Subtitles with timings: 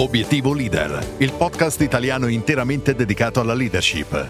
[0.00, 4.28] Obiettivo Leader, il podcast italiano interamente dedicato alla leadership.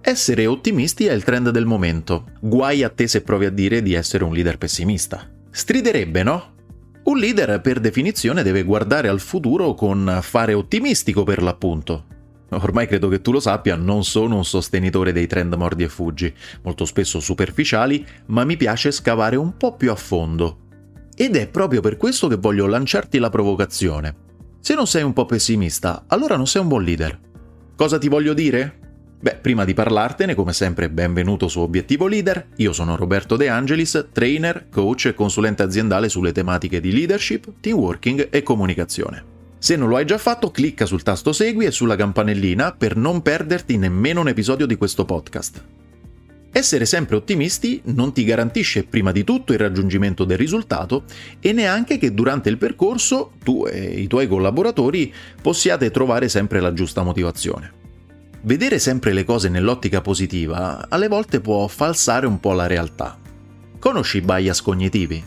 [0.00, 2.30] Essere ottimisti è il trend del momento.
[2.40, 5.30] Guai a te se provi a dire di essere un leader pessimista.
[5.50, 6.54] Striderebbe, no?
[7.02, 12.06] Un leader per definizione deve guardare al futuro con fare ottimistico per l'appunto.
[12.48, 16.34] Ormai credo che tu lo sappia, non sono un sostenitore dei trend mordi e fuggi,
[16.62, 20.59] molto spesso superficiali, ma mi piace scavare un po' più a fondo.
[21.20, 24.14] Ed è proprio per questo che voglio lanciarti la provocazione.
[24.58, 27.20] Se non sei un po' pessimista, allora non sei un buon leader.
[27.76, 28.78] Cosa ti voglio dire?
[29.20, 32.46] Beh, prima di parlartene, come sempre, benvenuto su Obiettivo Leader.
[32.56, 37.76] Io sono Roberto De Angelis, trainer, coach e consulente aziendale sulle tematiche di leadership, team
[37.76, 39.22] working e comunicazione.
[39.58, 43.20] Se non lo hai già fatto, clicca sul tasto segui e sulla campanellina per non
[43.20, 45.62] perderti nemmeno un episodio di questo podcast.
[46.60, 51.04] Essere sempre ottimisti non ti garantisce prima di tutto il raggiungimento del risultato
[51.40, 55.10] e neanche che durante il percorso tu e i tuoi collaboratori
[55.40, 57.72] possiate trovare sempre la giusta motivazione.
[58.42, 63.18] Vedere sempre le cose nell'ottica positiva alle volte può falsare un po' la realtà.
[63.78, 65.24] Conosci i bias cognitivi?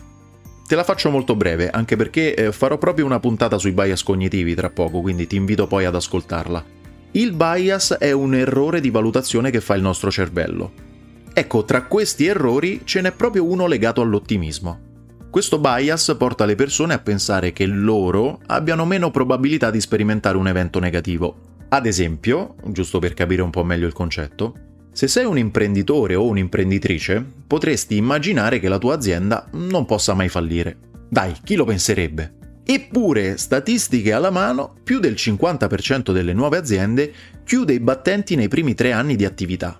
[0.68, 4.54] Te la faccio molto breve, anche perché eh, farò proprio una puntata sui bias cognitivi
[4.54, 6.64] tra poco, quindi ti invito poi ad ascoltarla.
[7.10, 10.92] Il bias è un errore di valutazione che fa il nostro cervello.
[11.36, 14.92] Ecco, tra questi errori ce n'è proprio uno legato all'ottimismo.
[15.30, 20.46] Questo bias porta le persone a pensare che loro abbiano meno probabilità di sperimentare un
[20.46, 21.36] evento negativo.
[21.70, 24.54] Ad esempio, giusto per capire un po' meglio il concetto,
[24.92, 30.28] se sei un imprenditore o un'imprenditrice, potresti immaginare che la tua azienda non possa mai
[30.28, 30.76] fallire.
[31.08, 32.34] Dai, chi lo penserebbe?
[32.64, 37.12] Eppure, statistiche alla mano, più del 50% delle nuove aziende
[37.42, 39.76] chiude i battenti nei primi tre anni di attività.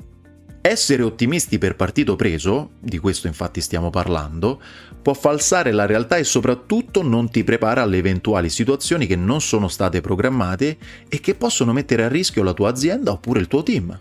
[0.67, 4.63] Essere ottimisti per partito preso, di questo infatti stiamo parlando,
[5.03, 9.69] può falsare la realtà e soprattutto non ti prepara alle eventuali situazioni che non sono
[9.69, 14.01] state programmate e che possono mettere a rischio la tua azienda oppure il tuo team.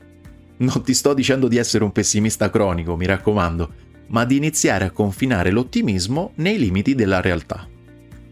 [0.55, 3.73] Non ti sto dicendo di essere un pessimista cronico, mi raccomando,
[4.07, 7.67] ma di iniziare a confinare l'ottimismo nei limiti della realtà.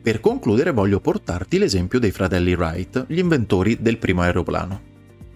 [0.01, 4.90] Per concludere voglio portarti l'esempio dei fratelli Wright, gli inventori del primo aeroplano.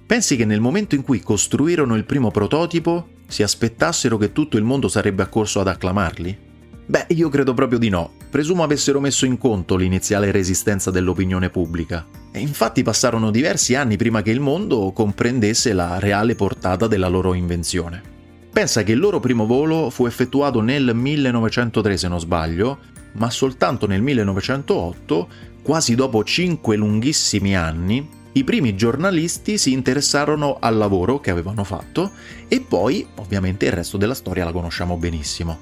[0.05, 4.63] Pensi che nel momento in cui costruirono il primo prototipo si aspettassero che tutto il
[4.63, 6.37] mondo sarebbe accorso ad acclamarli?
[6.85, 8.11] Beh, io credo proprio di no.
[8.29, 12.05] Presumo avessero messo in conto l'iniziale resistenza dell'opinione pubblica.
[12.31, 17.33] E infatti passarono diversi anni prima che il mondo comprendesse la reale portata della loro
[17.33, 18.13] invenzione.
[18.51, 22.77] Pensa che il loro primo volo fu effettuato nel 1903 se non sbaglio,
[23.13, 25.27] ma soltanto nel 1908,
[25.63, 28.07] quasi dopo cinque lunghissimi anni,
[28.37, 32.11] i primi giornalisti si interessarono al lavoro che avevano fatto
[32.49, 35.57] e poi, ovviamente, il resto della storia la conosciamo benissimo.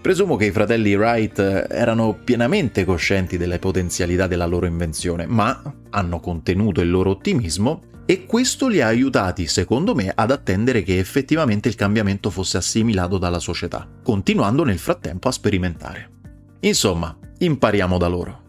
[0.00, 6.18] Presumo che i fratelli Wright erano pienamente coscienti delle potenzialità della loro invenzione, ma hanno
[6.18, 11.68] contenuto il loro ottimismo e questo li ha aiutati, secondo me, ad attendere che effettivamente
[11.68, 16.10] il cambiamento fosse assimilato dalla società, continuando nel frattempo a sperimentare.
[16.60, 18.46] Insomma, impariamo da loro.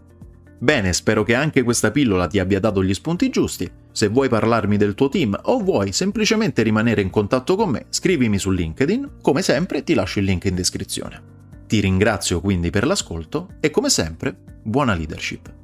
[0.62, 3.70] Bene, spero che anche questa pillola ti abbia dato gli spunti giusti.
[3.94, 8.38] Se vuoi parlarmi del tuo team o vuoi semplicemente rimanere in contatto con me, scrivimi
[8.38, 11.22] su LinkedIn, come sempre ti lascio il link in descrizione.
[11.66, 15.59] Ti ringrazio quindi per l'ascolto e come sempre, buona leadership.